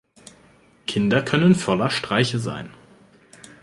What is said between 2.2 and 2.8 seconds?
sein.